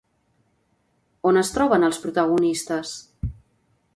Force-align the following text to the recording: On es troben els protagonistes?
On 1.33 1.37
es 1.41 1.51
troben 1.57 1.87
els 1.89 2.01
protagonistes? 2.07 2.97